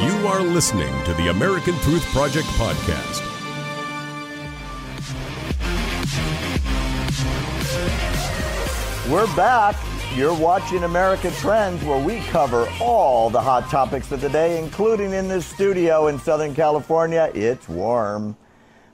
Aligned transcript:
You 0.00 0.26
are 0.28 0.40
listening 0.40 0.88
to 1.04 1.12
the 1.12 1.28
American 1.28 1.74
Truth 1.80 2.06
Project 2.06 2.46
podcast. 2.56 3.20
We're 9.10 9.26
back. 9.36 9.76
You're 10.14 10.32
watching 10.32 10.84
America 10.84 11.30
Trends, 11.32 11.84
where 11.84 12.02
we 12.02 12.20
cover 12.28 12.66
all 12.80 13.28
the 13.28 13.42
hot 13.42 13.68
topics 13.68 14.10
of 14.10 14.22
the 14.22 14.30
day, 14.30 14.58
including 14.58 15.12
in 15.12 15.28
this 15.28 15.44
studio 15.44 16.06
in 16.06 16.18
Southern 16.18 16.54
California. 16.54 17.30
It's 17.34 17.68
warm. 17.68 18.38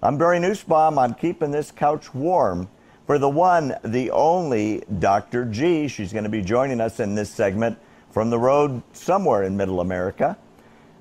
I'm 0.02 0.18
Barry 0.18 0.40
Nussbaum. 0.40 0.98
I'm 0.98 1.14
keeping 1.14 1.52
this 1.52 1.70
couch 1.70 2.12
warm 2.14 2.68
for 3.06 3.20
the 3.20 3.28
one, 3.28 3.76
the 3.84 4.10
only 4.10 4.82
Dr. 4.98 5.44
G. 5.44 5.86
She's 5.86 6.12
going 6.12 6.24
to 6.24 6.30
be 6.30 6.42
joining 6.42 6.80
us 6.80 6.98
in 6.98 7.14
this 7.14 7.30
segment 7.30 7.78
from 8.10 8.30
the 8.30 8.40
road 8.40 8.82
somewhere 8.92 9.44
in 9.44 9.56
Middle 9.56 9.80
America. 9.80 10.36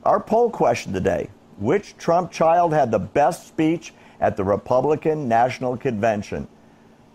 Our 0.06 0.20
poll 0.20 0.52
question 0.52 0.94
today 0.94 1.30
Which 1.58 1.98
Trump 1.98 2.32
child 2.32 2.74
had 2.74 2.92
the 2.92 3.00
best 3.00 3.48
speech 3.48 3.94
at 4.20 4.38
the 4.38 4.44
Republican 4.44 5.28
National 5.28 5.76
Convention? 5.76 6.48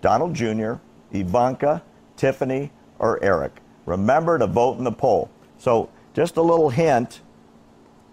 Donald 0.03 0.35
Jr., 0.35 0.75
Ivanka, 1.13 1.83
Tiffany, 2.17 2.73
or 2.99 3.23
Eric? 3.23 3.61
Remember 3.87 4.39
to 4.39 4.47
vote 4.47 4.79
in 4.79 4.85
the 4.85 4.93
poll. 4.93 5.31
So, 5.59 5.89
just 6.15 6.37
a 6.37 6.43
little 6.43 6.71
hint 6.71 7.21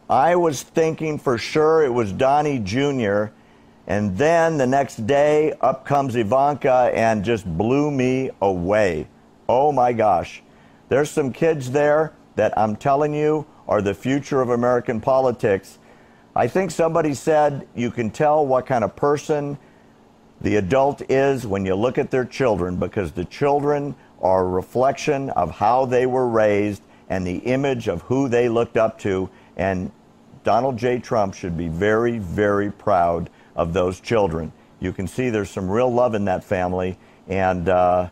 I 0.09 0.35
was 0.35 0.63
thinking 0.63 1.17
for 1.17 1.37
sure 1.37 1.83
it 1.83 1.93
was 1.93 2.13
Donnie 2.13 2.59
Jr., 2.59 3.25
and 3.87 4.17
then 4.17 4.57
the 4.57 4.67
next 4.67 5.07
day, 5.07 5.53
up 5.61 5.85
comes 5.85 6.15
Ivanka 6.15 6.91
and 6.93 7.23
just 7.23 7.45
blew 7.57 7.89
me 7.89 8.29
away. 8.41 9.07
Oh 9.47 9.71
my 9.71 9.93
gosh. 9.93 10.43
There's 10.89 11.09
some 11.09 11.31
kids 11.31 11.71
there 11.71 12.13
that 12.35 12.57
I'm 12.57 12.75
telling 12.75 13.13
you 13.13 13.45
are 13.67 13.81
the 13.81 13.93
future 13.93 14.41
of 14.41 14.49
American 14.49 15.01
politics. 15.01 15.79
I 16.35 16.47
think 16.47 16.71
somebody 16.71 17.13
said 17.13 17.67
you 17.75 17.91
can 17.91 18.09
tell 18.09 18.45
what 18.45 18.65
kind 18.65 18.83
of 18.83 18.95
person 18.95 19.57
the 20.39 20.57
adult 20.57 21.01
is 21.09 21.47
when 21.47 21.65
you 21.65 21.75
look 21.75 21.97
at 21.97 22.11
their 22.11 22.25
children 22.25 22.77
because 22.77 23.11
the 23.11 23.25
children 23.25 23.95
are 24.21 24.45
a 24.45 24.49
reflection 24.49 25.29
of 25.31 25.51
how 25.51 25.85
they 25.85 26.05
were 26.05 26.27
raised 26.27 26.83
and 27.09 27.25
the 27.25 27.37
image 27.37 27.87
of 27.87 28.01
who 28.03 28.29
they 28.29 28.49
looked 28.49 28.77
up 28.77 28.99
to. 28.99 29.29
And 29.55 29.91
Donald 30.43 30.77
J. 30.77 30.99
Trump 30.99 31.33
should 31.33 31.57
be 31.57 31.67
very, 31.67 32.19
very 32.19 32.71
proud 32.71 33.29
of 33.55 33.73
those 33.73 33.99
children. 33.99 34.51
You 34.79 34.93
can 34.93 35.07
see 35.07 35.29
there's 35.29 35.49
some 35.49 35.69
real 35.69 35.91
love 35.91 36.13
in 36.13 36.25
that 36.25 36.43
family. 36.43 36.97
And 37.27 37.67
uh, 37.67 38.09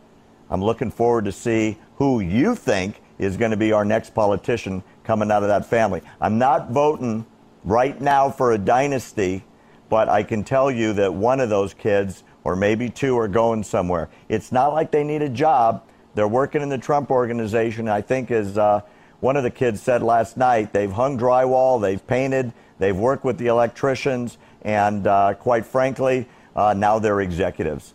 I'm 0.50 0.62
looking 0.62 0.90
forward 0.90 1.26
to 1.26 1.32
see 1.32 1.78
who 1.96 2.20
you 2.20 2.54
think 2.54 3.00
is 3.18 3.36
going 3.36 3.50
to 3.50 3.56
be 3.56 3.72
our 3.72 3.84
next 3.84 4.14
politician 4.14 4.82
coming 5.04 5.30
out 5.30 5.42
of 5.42 5.48
that 5.48 5.66
family. 5.66 6.02
I'm 6.20 6.38
not 6.38 6.70
voting 6.70 7.26
right 7.64 8.00
now 8.00 8.30
for 8.30 8.52
a 8.52 8.58
dynasty, 8.58 9.44
but 9.88 10.08
I 10.08 10.22
can 10.22 10.44
tell 10.44 10.70
you 10.70 10.92
that 10.94 11.14
one 11.14 11.40
of 11.40 11.48
those 11.48 11.74
kids, 11.74 12.22
or 12.44 12.56
maybe 12.56 12.90
two, 12.90 13.18
are 13.18 13.28
going 13.28 13.62
somewhere. 13.62 14.08
It's 14.28 14.52
not 14.52 14.72
like 14.72 14.90
they 14.90 15.04
need 15.04 15.22
a 15.22 15.28
job. 15.28 15.82
They're 16.14 16.28
working 16.28 16.62
in 16.62 16.68
the 16.68 16.78
Trump 16.78 17.10
organization. 17.10 17.88
I 17.88 18.00
think, 18.00 18.30
as 18.30 18.56
uh, 18.56 18.80
one 19.20 19.36
of 19.36 19.42
the 19.42 19.50
kids 19.50 19.82
said 19.82 20.02
last 20.02 20.36
night, 20.36 20.72
they've 20.72 20.90
hung 20.90 21.18
drywall, 21.18 21.80
they've 21.80 22.04
painted, 22.06 22.52
they've 22.78 22.96
worked 22.96 23.24
with 23.24 23.38
the 23.38 23.46
electricians, 23.46 24.38
and 24.62 25.06
uh, 25.06 25.34
quite 25.34 25.66
frankly, 25.66 26.28
uh, 26.54 26.74
now 26.74 26.98
they're 26.98 27.20
executives. 27.20 27.94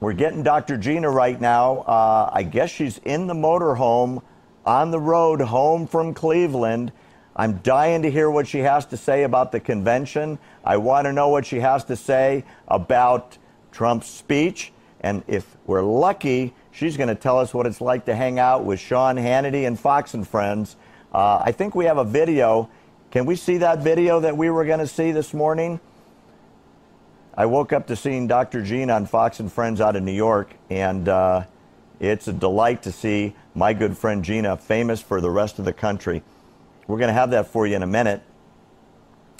We're 0.00 0.14
getting 0.14 0.42
Dr. 0.42 0.78
Gina 0.78 1.10
right 1.10 1.38
now. 1.38 1.80
Uh, 1.80 2.30
I 2.32 2.42
guess 2.42 2.70
she's 2.70 2.96
in 3.04 3.26
the 3.26 3.34
motorhome 3.34 4.22
on 4.64 4.90
the 4.90 4.98
road 4.98 5.42
home 5.42 5.86
from 5.86 6.14
Cleveland. 6.14 6.90
I'm 7.36 7.58
dying 7.58 8.00
to 8.02 8.10
hear 8.10 8.30
what 8.30 8.48
she 8.48 8.60
has 8.60 8.86
to 8.86 8.96
say 8.96 9.24
about 9.24 9.52
the 9.52 9.60
convention. 9.60 10.38
I 10.64 10.78
want 10.78 11.04
to 11.04 11.12
know 11.12 11.28
what 11.28 11.44
she 11.44 11.60
has 11.60 11.84
to 11.84 11.96
say 11.96 12.44
about 12.66 13.36
Trump's 13.72 14.06
speech. 14.06 14.72
And 15.02 15.22
if 15.26 15.58
we're 15.66 15.82
lucky, 15.82 16.54
she's 16.70 16.96
going 16.96 17.10
to 17.10 17.14
tell 17.14 17.38
us 17.38 17.52
what 17.52 17.66
it's 17.66 17.82
like 17.82 18.06
to 18.06 18.14
hang 18.14 18.38
out 18.38 18.64
with 18.64 18.80
Sean 18.80 19.16
Hannity 19.16 19.66
and 19.66 19.78
Fox 19.78 20.14
and 20.14 20.26
Friends. 20.26 20.76
Uh, 21.12 21.42
I 21.44 21.52
think 21.52 21.74
we 21.74 21.84
have 21.84 21.98
a 21.98 22.04
video. 22.04 22.70
Can 23.10 23.26
we 23.26 23.36
see 23.36 23.58
that 23.58 23.80
video 23.80 24.20
that 24.20 24.34
we 24.34 24.48
were 24.48 24.64
going 24.64 24.78
to 24.78 24.86
see 24.86 25.12
this 25.12 25.34
morning? 25.34 25.78
I 27.40 27.46
woke 27.46 27.72
up 27.72 27.86
to 27.86 27.96
seeing 27.96 28.26
Dr. 28.26 28.62
Gina 28.62 28.92
on 28.92 29.06
Fox 29.06 29.40
and 29.40 29.50
Friends 29.50 29.80
out 29.80 29.96
of 29.96 30.02
New 30.02 30.12
York, 30.12 30.52
and 30.68 31.08
uh, 31.08 31.44
it's 31.98 32.28
a 32.28 32.34
delight 32.34 32.82
to 32.82 32.92
see 32.92 33.34
my 33.54 33.72
good 33.72 33.96
friend 33.96 34.22
Gina 34.22 34.58
famous 34.58 35.00
for 35.00 35.22
the 35.22 35.30
rest 35.30 35.58
of 35.58 35.64
the 35.64 35.72
country. 35.72 36.22
We're 36.86 36.98
going 36.98 37.08
to 37.08 37.14
have 37.14 37.30
that 37.30 37.46
for 37.46 37.66
you 37.66 37.76
in 37.76 37.82
a 37.82 37.86
minute. 37.86 38.20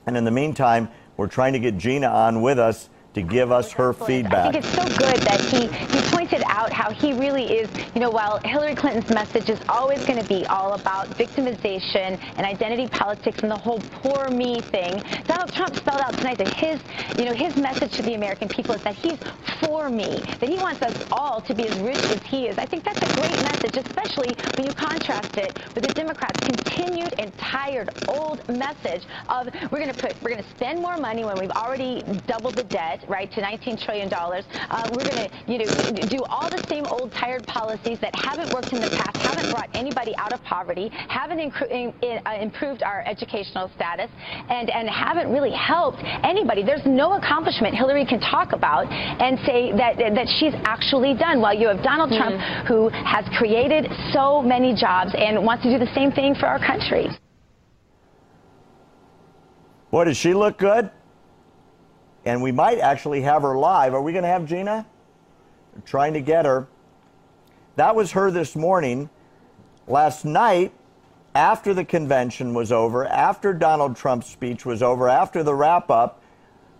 And 0.06 0.16
in 0.16 0.24
the 0.24 0.30
meantime, 0.30 0.88
we're 1.18 1.26
trying 1.26 1.52
to 1.52 1.58
get 1.58 1.76
Gina 1.76 2.06
on 2.06 2.40
with 2.40 2.58
us 2.58 2.88
to 3.12 3.20
give 3.20 3.52
us 3.52 3.72
her 3.72 3.92
feedback. 3.92 4.46
I 4.46 4.52
think 4.52 4.64
it's 4.64 4.74
so 4.74 4.84
good 4.84 5.20
that 5.20 5.40
he, 5.42 5.66
he 5.66 6.10
pointed 6.30 6.46
out 6.48 6.72
how 6.72 6.92
he 6.92 7.12
really 7.12 7.44
is, 7.44 7.70
you 7.94 8.00
know, 8.00 8.10
while 8.10 8.40
Hillary 8.44 8.76
Clinton's 8.76 9.10
message 9.10 9.48
is 9.48 9.58
always 9.68 10.02
going 10.04 10.18
to 10.18 10.24
be 10.24 10.46
all 10.48 10.74
about 10.74 11.16
victimization 11.18 12.18
and 12.36 12.46
identity 12.46 12.88
politics 12.88 13.40
and 13.42 13.50
the 13.50 13.56
whole 13.56 13.82
poor 13.90 14.30
me 14.30 14.62
thing, 14.70 15.02
Donald 15.26 15.50
Trump 15.52 15.74
spelled 15.76 16.00
out 16.00 16.16
tonight 16.16 16.38
that 16.38 16.48
his, 16.48 16.80
you 17.16 17.24
know, 17.24 17.34
his 17.34 17.56
message 17.56 17.90
to 17.96 18.02
the 18.02 18.14
American 18.14 18.48
people 18.48 18.74
is 18.74 18.82
that 18.84 18.94
he's 18.94 19.18
for 19.60 19.90
me, 19.90 20.22
that 20.40 20.48
he 20.48 20.58
wants 20.58 20.82
us 20.82 20.94
all 21.10 21.40
to 21.42 21.54
be 21.54 21.66
as 21.66 21.78
rich 21.80 22.10
as 22.10 22.20
he 22.24 22.46
is. 22.46 22.56
I 22.58 22.66
think 22.66 22.84
that's 22.84 23.02
a 23.02 23.08
great 23.08 23.40
message, 23.40 23.76
especially 23.76 24.36
when 24.54 24.66
you 24.66 24.72
contrast 24.72 25.36
it 25.36 25.56
with 25.74 25.84
the 25.84 25.90
Democrats' 25.90 26.38
continued 26.44 27.14
and 27.18 27.32
tired 27.38 27.90
old 28.06 28.42
message 28.48 29.02
of 29.28 29.48
we're 29.72 29.80
going 29.80 29.94
to 29.94 30.00
put, 30.00 30.20
we're 30.22 30.30
going 30.30 30.42
to 30.42 30.50
spend 30.50 30.80
more 30.80 30.96
money 30.96 31.24
when 31.24 31.38
we've 31.38 31.50
already 31.50 32.02
doubled 32.26 32.56
the 32.56 32.64
debt 32.64 33.04
right, 33.08 33.30
to 33.32 33.40
$19 33.40 33.82
trillion. 33.84 34.12
Uh, 34.12 34.88
we're 34.90 35.04
going 35.04 35.16
to, 35.16 35.28
you 35.46 35.58
know, 35.58 36.06
do 36.06 36.19
all 36.24 36.48
the 36.50 36.62
same 36.68 36.84
old 36.86 37.12
tired 37.12 37.46
policies 37.46 37.98
that 38.00 38.14
haven't 38.14 38.52
worked 38.52 38.72
in 38.72 38.80
the 38.80 38.90
past, 38.90 39.16
haven't 39.16 39.50
brought 39.50 39.68
anybody 39.74 40.14
out 40.16 40.32
of 40.32 40.42
poverty, 40.42 40.88
haven't 41.08 41.40
in, 41.40 41.92
uh, 42.02 42.38
improved 42.40 42.82
our 42.82 43.02
educational 43.06 43.70
status, 43.74 44.10
and, 44.48 44.70
and 44.70 44.88
haven't 44.88 45.30
really 45.32 45.52
helped 45.52 46.02
anybody. 46.24 46.62
There's 46.62 46.84
no 46.86 47.14
accomplishment 47.14 47.74
Hillary 47.74 48.04
can 48.04 48.20
talk 48.20 48.52
about 48.52 48.90
and 48.90 49.38
say 49.46 49.72
that, 49.72 49.98
that 49.98 50.28
she's 50.38 50.54
actually 50.64 51.14
done. 51.14 51.40
While 51.40 51.54
you 51.54 51.68
have 51.68 51.82
Donald 51.82 52.10
Trump, 52.10 52.36
mm. 52.36 52.66
who 52.66 52.88
has 52.88 53.24
created 53.36 53.90
so 54.12 54.42
many 54.42 54.74
jobs 54.74 55.14
and 55.16 55.44
wants 55.44 55.64
to 55.64 55.70
do 55.70 55.78
the 55.78 55.92
same 55.94 56.12
thing 56.12 56.34
for 56.34 56.46
our 56.46 56.58
country. 56.58 57.08
Boy, 59.90 60.04
does 60.04 60.16
she 60.16 60.34
look 60.34 60.58
good? 60.58 60.90
and 62.24 62.42
we 62.42 62.52
might 62.52 62.78
actually 62.78 63.22
have 63.22 63.42
her 63.42 63.56
live. 63.56 63.94
Are 63.94 64.02
we 64.02 64.12
going 64.12 64.24
to 64.24 64.28
have 64.28 64.46
Gina? 64.46 64.86
Trying 65.84 66.14
to 66.14 66.20
get 66.20 66.44
her. 66.44 66.66
That 67.76 67.94
was 67.94 68.12
her 68.12 68.30
this 68.30 68.56
morning. 68.56 69.10
Last 69.86 70.24
night, 70.24 70.72
after 71.34 71.72
the 71.74 71.84
convention 71.84 72.54
was 72.54 72.72
over, 72.72 73.06
after 73.06 73.52
Donald 73.52 73.96
Trump's 73.96 74.26
speech 74.26 74.66
was 74.66 74.82
over, 74.82 75.08
after 75.08 75.42
the 75.42 75.54
wrap 75.54 75.90
up, 75.90 76.22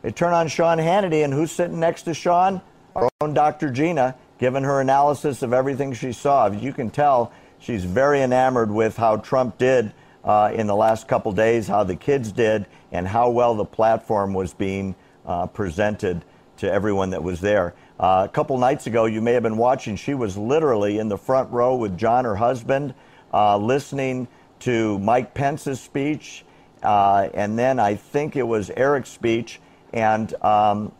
they 0.03 0.11
turn 0.11 0.33
on 0.33 0.49
Sean 0.49 0.79
Hannity, 0.79 1.25
and 1.25 1.33
who's 1.33 1.53
sitting 1.53 1.79
next 1.79 2.03
to 2.03 2.15
Sean? 2.15 2.61
Our 2.95 3.09
own 3.21 3.35
Dr. 3.35 3.71
Gina, 3.71 4.17
giving 4.39 4.65
her 4.65 4.81
analysis 4.81 5.43
of 5.43 5.53
everything 5.53 5.93
she 5.93 6.13
saw. 6.13 6.51
You 6.51 6.73
can 6.73 6.91
tell 6.91 7.33
she's 7.59 7.85
very 7.85 8.23
enamored 8.23 8.71
with 8.71 8.97
how 8.97 9.19
Trump 9.19 9.59
did 9.59 9.93
uh, 10.25 10.51
in 10.55 10.67
the 10.67 10.77
last 10.77 11.07
couple 11.07 11.33
days, 11.33 11.69
how 11.69 11.85
the 11.85 11.97
kids 11.97 12.33
did, 12.33 12.67
and 12.93 13.07
how 13.07 13.31
well 13.31 13.55
the 13.55 13.65
platform 13.65 14.35
was 14.35 14.55
being 14.55 14.95
uh, 15.27 15.47
presented 15.47 16.25
to 16.61 16.71
everyone 16.71 17.11
that 17.11 17.23
was 17.23 17.41
there. 17.41 17.75
Uh, 17.99 18.27
a 18.29 18.33
couple 18.33 18.57
nights 18.59 18.87
ago, 18.87 19.05
you 19.07 19.21
may 19.21 19.33
have 19.33 19.43
been 19.43 19.57
watching, 19.57 19.97
she 19.97 20.15
was 20.15 20.37
literally 20.37 20.99
in 20.99 21.09
the 21.09 21.19
front 21.19 21.51
row 21.51 21.75
with 21.77 21.99
John, 21.99 22.25
her 22.25 22.37
husband, 22.37 22.95
uh, 23.33 23.57
listening 23.57 24.29
to 24.61 24.99
Mike 24.99 25.35
Pence's 25.35 25.81
speech, 25.81 26.45
uh, 26.83 27.29
and 27.35 27.59
then 27.59 27.79
I 27.79 27.95
think 27.97 28.37
it 28.37 28.43
was 28.43 28.71
Eric's 28.71 29.11
speech. 29.11 29.61
And 29.93 30.33
um, 30.43 30.93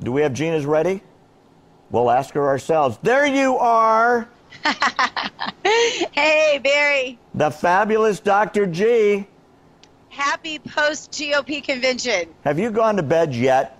do 0.00 0.12
we 0.12 0.22
have 0.22 0.32
Gina's 0.32 0.66
ready? 0.66 1.02
We'll 1.90 2.10
ask 2.10 2.34
her 2.34 2.46
ourselves. 2.46 2.98
There 3.02 3.26
you 3.26 3.56
are. 3.56 4.28
hey, 5.64 6.60
Barry. 6.62 7.18
The 7.34 7.50
fabulous 7.50 8.20
Dr. 8.20 8.66
G 8.66 9.26
happy 10.18 10.58
post 10.58 11.12
GOP 11.12 11.62
convention. 11.62 12.34
Have 12.42 12.58
you 12.58 12.70
gone 12.70 12.96
to 12.96 13.02
bed 13.02 13.34
yet? 13.34 13.77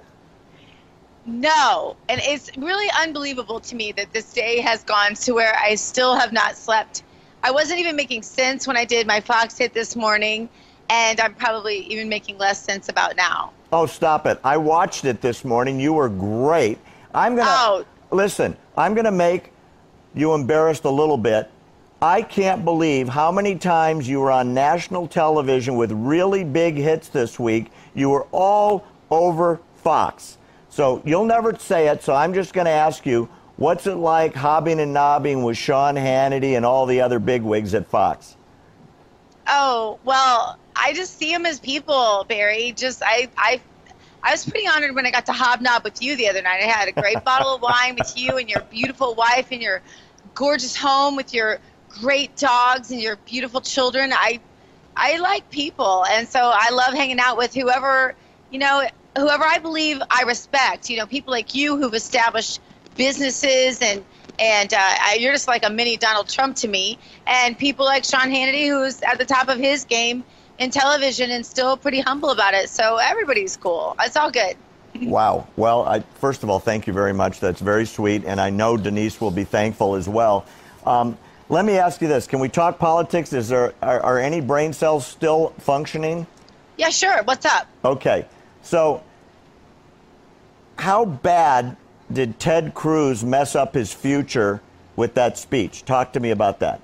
No. 1.29 1.95
And 2.09 2.21
it's 2.25 2.51
really 2.57 2.89
unbelievable 2.99 3.61
to 3.61 3.77
me 3.77 3.93
that 3.93 4.13
this 4.15 4.33
day 4.33 4.61
has 4.61 4.83
gone 4.83 5.15
to 5.17 5.33
where 5.33 5.55
I 5.63 5.75
still 5.75 6.17
have 6.17 6.33
not 6.33 6.57
slept. 6.57 7.03
I 7.43 7.51
wasn't 7.51 7.81
even 7.81 7.97
making 7.97 8.23
sense 8.23 8.67
when 8.67 8.79
I 8.79 8.87
did 8.87 9.07
my 9.07 9.21
Fox 9.21 9.59
hit 9.59 9.75
this 9.75 9.95
morning, 9.95 10.49
and 10.89 11.21
I'm 11.21 11.35
probably 11.35 11.81
even 11.81 12.09
making 12.09 12.39
less 12.39 12.63
sense 12.63 12.89
about 12.89 13.15
now. 13.17 13.53
Oh, 13.73 13.85
stop 13.85 14.27
it. 14.27 14.41
I 14.43 14.57
watched 14.57 15.05
it 15.05 15.21
this 15.21 15.45
morning. 15.45 15.79
You 15.79 15.93
were 15.93 16.09
great. 16.09 16.79
I'm 17.15 17.37
going 17.37 17.47
to 17.47 17.53
oh. 17.53 17.85
listen, 18.11 18.57
I'm 18.77 18.95
going 18.95 19.05
to 19.05 19.11
make 19.11 19.53
you 20.15 20.33
embarrassed 20.33 20.85
a 20.85 20.91
little 20.91 21.19
bit. 21.19 21.51
I 22.01 22.23
can't 22.23 22.65
believe 22.65 23.09
how 23.09 23.31
many 23.31 23.57
times 23.57 24.09
you 24.09 24.21
were 24.21 24.31
on 24.31 24.55
national 24.55 25.09
television 25.09 25.77
with 25.77 25.93
really 25.93 26.43
big 26.43 26.77
hits 26.77 27.09
this 27.09 27.39
week. 27.39 27.71
You 27.95 28.09
were 28.09 28.27
all 28.33 28.87
over 29.11 29.61
Fox. 29.77 30.39
So 30.71 31.03
you'll 31.05 31.25
never 31.25 31.57
say 31.57 31.89
it, 31.89 32.03
so 32.03 32.15
I'm 32.15 32.35
just 32.35 32.53
going 32.53 32.67
to 32.67 32.71
ask 32.71 33.07
you 33.07 33.29
what's 33.57 33.87
it 33.87 33.95
like 33.95 34.35
hobbing 34.35 34.81
and 34.81 34.93
nobbing 34.93 35.43
with 35.43 35.57
Sean 35.57 35.97
Hannity 35.97 36.57
and 36.57 36.65
all 36.65 36.87
the 36.87 37.01
other 37.01 37.19
bigwigs 37.19 37.75
at 37.75 37.87
Fox? 37.87 38.37
Oh, 39.47 39.99
well, 40.05 40.59
I 40.77 40.93
just 40.93 41.19
see 41.19 41.33
them 41.33 41.47
as 41.47 41.59
people, 41.59 42.25
Barry. 42.29 42.73
Just, 42.73 43.03
I, 43.05 43.29
I, 43.37 43.61
I 44.23 44.33
was 44.33 44.45
pretty 44.49 44.69
honored 44.69 44.95
when 44.95 45.07
I 45.07 45.11
got 45.11 45.27
to 45.27 45.33
hobnob 45.33 45.85
with 45.85 46.03
you 46.03 46.17
the 46.17 46.29
other 46.29 46.43
night. 46.43 46.61
I 46.63 46.67
had 46.67 46.89
a 46.89 46.93
great 46.93 47.25
bottle 47.25 47.55
of 47.55 47.63
wine 47.63 47.97
with 47.99 48.17
you 48.17 48.37
and 48.37 48.49
your 48.49 48.61
beautiful 48.61 49.15
wife 49.15 49.49
and 49.51 49.63
your 49.63 49.81
gorgeous 50.35 50.77
home 50.77 51.17
with 51.17 51.33
your 51.33 51.59
great 51.89 52.37
dogs 52.37 52.91
and 52.91 53.01
your 53.01 53.17
beautiful 53.17 53.61
children. 53.61 54.13
I 54.13 54.41
I 55.01 55.19
like 55.19 55.49
people, 55.51 56.05
and 56.07 56.29
so 56.29 56.51
I 56.53 56.71
love 56.71 56.93
hanging 56.93 57.21
out 57.21 57.37
with 57.37 57.55
whoever 57.55 58.17
you 58.51 58.59
know, 58.59 58.87
whoever 59.19 59.45
I 59.45 59.59
believe 59.59 60.01
I 60.11 60.23
respect. 60.23 60.91
You 60.91 60.99
know, 60.99 61.07
people 61.07 61.33
like 61.33 61.55
you 61.55 61.77
who've 61.77 61.95
established 61.95 62.61
businesses 62.97 63.81
and 63.81 64.05
and 64.39 64.73
uh, 64.73 64.95
you're 65.19 65.33
just 65.33 65.49
like 65.49 65.65
a 65.65 65.71
mini 65.71 65.97
Donald 65.97 66.29
Trump 66.29 66.57
to 66.57 66.69
me. 66.69 66.99
And 67.27 67.59
people 67.59 67.85
like 67.85 68.05
Sean 68.05 68.29
Hannity, 68.29 68.69
who's 68.69 69.03
at 69.03 69.19
the 69.19 69.25
top 69.25 69.49
of 69.49 69.59
his 69.59 69.85
game 69.85 70.23
in 70.59 70.71
television 70.71 71.31
and 71.31 71.45
still 71.45 71.77
pretty 71.77 72.01
humble 72.01 72.31
about 72.31 72.55
it. 72.55 72.69
So 72.69 72.97
everybody's 72.97 73.57
cool. 73.57 73.97
It's 74.01 74.17
all 74.17 74.31
good. 74.31 74.57
wow. 75.03 75.47
Well, 75.57 75.85
I, 75.85 76.01
first 76.21 76.43
of 76.43 76.51
all, 76.51 76.61
thank 76.61 76.87
you 76.87 76.93
very 76.93 77.13
much. 77.13 77.41
That's 77.41 77.61
very 77.61 77.87
sweet, 77.87 78.25
and 78.25 78.41
I 78.41 78.51
know 78.51 78.77
Denise 78.77 79.21
will 79.21 79.31
be 79.31 79.45
thankful 79.45 79.95
as 79.95 80.09
well. 80.09 80.47
Um, 80.87 81.19
let 81.49 81.65
me 81.65 81.79
ask 81.79 82.01
you 82.01 82.09
this: 82.09 82.27
Can 82.27 82.41
we 82.41 82.49
talk 82.49 82.79
politics? 82.79 83.33
Is 83.33 83.49
there 83.49 83.75
are, 83.83 84.01
are 84.01 84.19
any 84.19 84.41
brain 84.41 84.73
cells 84.73 85.07
still 85.07 85.53
functioning? 85.59 86.27
Yeah, 86.77 86.91
sure. 86.91 87.23
What's 87.25 87.45
up? 87.45 87.67
Okay, 87.85 88.27
so 88.63 89.03
how 90.79 91.05
bad 91.05 91.77
did 92.13 92.39
Ted 92.39 92.75
Cruz 92.75 93.25
mess 93.25 93.55
up 93.55 93.75
his 93.75 93.93
future 93.93 94.61
with 94.97 95.15
that 95.15 95.37
speech? 95.37 95.85
Talk 95.85 96.13
to 96.15 96.21
me 96.21 96.31
about 96.31 96.61
that. 96.61 96.81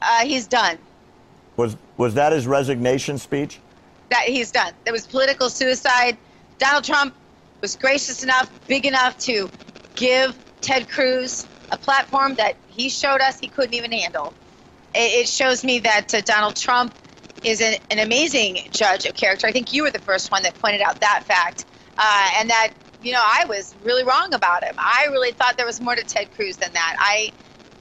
Uh, 0.00 0.24
he's 0.24 0.46
done. 0.46 0.78
Was 1.56 1.76
was 1.96 2.14
that 2.14 2.32
his 2.32 2.46
resignation 2.46 3.18
speech? 3.18 3.58
That 4.10 4.24
he's 4.24 4.52
done. 4.52 4.72
There 4.84 4.92
was 4.92 5.06
political 5.06 5.48
suicide. 5.48 6.16
Donald 6.58 6.84
Trump 6.84 7.14
was 7.60 7.76
gracious 7.76 8.22
enough, 8.22 8.50
big 8.66 8.86
enough 8.86 9.18
to 9.18 9.50
give 9.94 10.36
Ted 10.60 10.88
Cruz 10.88 11.46
a 11.72 11.78
platform 11.78 12.34
that 12.34 12.56
he 12.68 12.88
showed 12.88 13.20
us 13.20 13.40
he 13.40 13.48
couldn't 13.48 13.74
even 13.74 13.92
handle. 13.92 14.32
It, 14.94 15.28
shows 15.28 15.64
me 15.64 15.80
that 15.80 16.14
uh, 16.14 16.20
Donald 16.22 16.56
Trump 16.56 16.94
is 17.44 17.60
an, 17.60 17.74
an, 17.90 17.98
amazing 17.98 18.68
judge 18.70 19.04
of 19.04 19.14
character. 19.14 19.46
I 19.46 19.52
think 19.52 19.74
you 19.74 19.82
were 19.82 19.90
the 19.90 19.98
first 19.98 20.30
one 20.30 20.42
that 20.44 20.54
pointed 20.58 20.80
out 20.80 21.00
that 21.00 21.24
fact, 21.24 21.66
uh, 21.98 22.28
and 22.38 22.50
that 22.50 22.72
you 23.02 23.12
know 23.12 23.22
I 23.22 23.44
was 23.46 23.74
really 23.84 24.04
wrong 24.04 24.34
about 24.34 24.64
him. 24.64 24.74
I 24.78 25.06
really 25.10 25.32
thought 25.32 25.56
there 25.56 25.66
was 25.66 25.80
more 25.80 25.94
to 25.94 26.04
Ted 26.04 26.28
Cruz 26.34 26.56
than 26.56 26.72
that. 26.72 26.96
I 26.98 27.32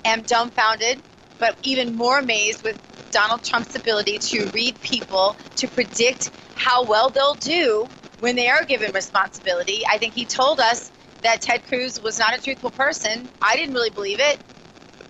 am 0.04 0.24
dumbfounded, 0.24 1.02
but 1.40 1.58
even 1.64 1.96
more 1.96 2.20
amazed 2.20 2.64
with 2.64 2.78
Donald 3.12 3.44
Trump's 3.44 3.76
ability 3.76 4.18
to 4.20 4.50
read 4.54 4.80
people, 4.82 5.36
to 5.56 5.68
predict 5.68 6.32
how 6.56 6.84
well 6.84 7.10
they'll 7.10 7.36
do 7.36 7.88
when 8.20 8.36
they 8.36 8.50
are 8.50 8.64
given 8.66 8.92
responsibility. 8.92 9.84
I 9.90 9.98
think 9.98 10.14
he 10.14 10.26
told 10.26 10.60
us 10.60 10.92
that 11.24 11.42
Ted 11.42 11.66
Cruz 11.68 12.02
was 12.02 12.20
not 12.20 12.38
a 12.38 12.42
truthful 12.42 12.72
person. 12.72 13.30
I 13.42 13.56
didn't 13.56 13.74
really 13.74 13.90
believe 13.90 14.20
it. 14.20 14.40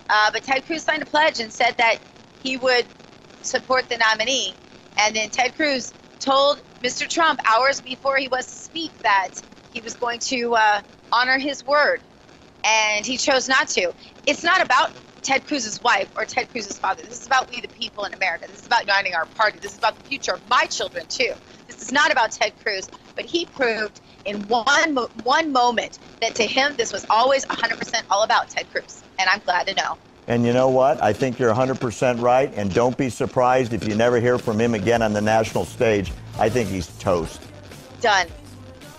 Uh, 0.08 0.30
but 0.32 0.42
Ted 0.44 0.64
Cruz 0.66 0.82
signed 0.82 1.02
a 1.02 1.06
pledge 1.06 1.40
and 1.40 1.52
said 1.52 1.76
that 1.78 1.98
he 2.42 2.56
would 2.56 2.86
support 3.42 3.88
the 3.88 3.98
nominee. 3.98 4.54
And 4.98 5.14
then 5.14 5.30
Ted 5.30 5.54
Cruz 5.56 5.92
told 6.20 6.60
Mr. 6.86 7.08
Trump 7.08 7.40
hours 7.50 7.80
before 7.80 8.16
he 8.16 8.28
was 8.28 8.46
to 8.46 8.52
speak 8.52 8.96
that 8.98 9.30
he 9.72 9.80
was 9.80 9.94
going 9.94 10.20
to 10.20 10.54
uh, 10.54 10.80
honor 11.10 11.36
his 11.36 11.66
word. 11.66 12.00
And 12.62 13.04
he 13.04 13.16
chose 13.16 13.48
not 13.48 13.66
to. 13.70 13.92
It's 14.24 14.44
not 14.44 14.62
about 14.62 14.92
Ted 15.22 15.44
Cruz's 15.48 15.82
wife 15.82 16.08
or 16.16 16.24
Ted 16.24 16.48
Cruz's 16.52 16.78
father. 16.78 17.02
This 17.02 17.20
is 17.20 17.26
about 17.26 17.50
we, 17.50 17.60
the 17.60 17.66
people 17.66 18.04
in 18.04 18.14
America. 18.14 18.46
This 18.46 18.60
is 18.60 18.66
about 18.66 18.82
uniting 18.82 19.16
our 19.16 19.26
party. 19.26 19.58
This 19.58 19.72
is 19.72 19.78
about 19.78 19.98
the 19.98 20.04
future 20.04 20.34
of 20.34 20.48
my 20.48 20.66
children, 20.66 21.04
too. 21.08 21.32
This 21.66 21.82
is 21.82 21.90
not 21.90 22.12
about 22.12 22.30
Ted 22.30 22.52
Cruz, 22.62 22.88
but 23.16 23.24
he 23.24 23.46
proved 23.46 24.00
in 24.24 24.42
one 24.42 24.94
one 25.24 25.50
moment 25.50 25.98
that 26.20 26.36
to 26.36 26.44
him 26.44 26.76
this 26.76 26.92
was 26.92 27.04
always 27.10 27.44
100% 27.46 28.02
all 28.10 28.22
about 28.22 28.48
Ted 28.48 28.70
Cruz, 28.70 29.02
and 29.18 29.28
I'm 29.28 29.40
glad 29.40 29.66
to 29.66 29.74
know. 29.74 29.98
And 30.28 30.46
you 30.46 30.52
know 30.52 30.68
what? 30.68 31.02
I 31.02 31.12
think 31.12 31.40
you're 31.40 31.52
100% 31.52 32.20
right, 32.20 32.52
and 32.54 32.72
don't 32.72 32.96
be 32.96 33.10
surprised 33.10 33.72
if 33.72 33.88
you 33.88 33.96
never 33.96 34.20
hear 34.20 34.38
from 34.38 34.60
him 34.60 34.74
again 34.74 35.02
on 35.02 35.12
the 35.12 35.20
national 35.20 35.64
stage. 35.64 36.12
I 36.38 36.48
think 36.48 36.68
he's 36.68 36.86
toast. 36.98 37.42
Done. 38.00 38.28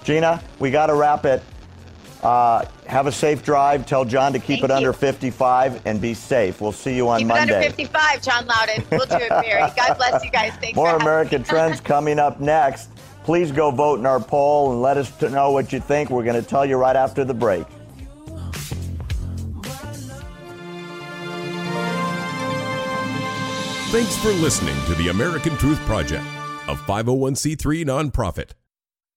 Gina, 0.03 0.41
we 0.59 0.71
got 0.71 0.87
to 0.87 0.95
wrap 0.95 1.25
it. 1.25 1.43
Uh, 2.23 2.65
have 2.87 3.05
a 3.05 3.11
safe 3.11 3.43
drive. 3.43 3.85
Tell 3.85 4.03
John 4.03 4.33
to 4.33 4.39
keep 4.39 4.61
Thank 4.61 4.63
it 4.63 4.69
you. 4.69 4.75
under 4.75 4.93
55 4.93 5.85
and 5.85 6.01
be 6.01 6.13
safe. 6.13 6.61
We'll 6.61 6.71
see 6.71 6.95
you 6.95 7.09
on 7.09 7.19
keep 7.19 7.27
Monday. 7.27 7.69
Keep 7.69 7.89
it 7.89 7.95
under 7.95 8.17
55, 8.17 8.21
John 8.23 8.47
Loudon. 8.47 8.83
We'll 8.91 9.05
do 9.05 9.15
it, 9.17 9.29
Barry. 9.29 9.71
God 9.77 9.97
bless 9.97 10.23
you 10.23 10.31
guys. 10.31 10.53
Thanks 10.53 10.75
More 10.75 10.91
for 10.91 10.95
American 10.97 11.43
Trends 11.43 11.79
coming 11.79 12.17
up 12.17 12.39
next. 12.39 12.89
Please 13.23 13.51
go 13.51 13.71
vote 13.71 13.99
in 13.99 14.05
our 14.05 14.19
poll 14.19 14.71
and 14.71 14.81
let 14.81 14.97
us 14.97 15.21
know 15.21 15.51
what 15.51 15.71
you 15.73 15.79
think. 15.79 16.09
We're 16.09 16.23
going 16.23 16.41
to 16.41 16.47
tell 16.47 16.65
you 16.65 16.77
right 16.77 16.95
after 16.95 17.23
the 17.25 17.33
break. 17.33 17.67
Thanks 23.89 24.17
for 24.17 24.29
listening 24.31 24.75
to 24.85 24.95
the 24.95 25.09
American 25.09 25.55
Truth 25.57 25.79
Project, 25.81 26.25
a 26.67 26.75
501c3 26.75 27.85
nonprofit. 27.85 28.51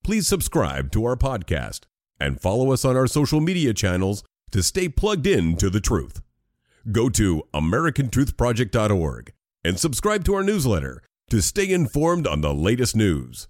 Please 0.05 0.29
subscribe 0.29 0.93
to 0.93 1.05
our 1.05 1.17
podcast 1.17 1.81
and 2.21 2.41
follow 2.41 2.73
us 2.73 2.85
on 2.85 2.97
our 2.97 3.07
social 3.07 3.41
media 3.41 3.75
channels 3.75 4.23
to 4.53 4.63
stay 4.63 4.89
plugged 4.89 5.27
in 5.27 5.57
to 5.57 5.69
the 5.69 5.81
truth. 5.81 6.23
Go 6.93 7.09
to 7.11 7.43
americantruthproject.org 7.53 9.33
and 9.65 9.79
subscribe 9.79 10.25
to 10.25 10.35
our 10.35 10.43
newsletter 10.43 11.03
to 11.31 11.43
stay 11.43 11.71
informed 11.71 12.27
on 12.27 12.41
the 12.41 12.55
latest 12.55 12.97
news. 12.97 13.49